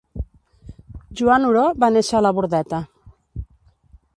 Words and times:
Joan 1.19 1.45
Oró 1.49 1.65
va 1.85 1.91
néixer 1.97 2.17
a 2.21 2.23
la 2.29 2.33
Bordeta. 2.39 2.81